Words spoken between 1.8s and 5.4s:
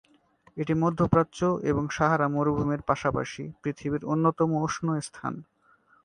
সাহারা মরুভূমির পাশাপাশি পৃথিবীর অন্যতম উষ্ণ স্থান।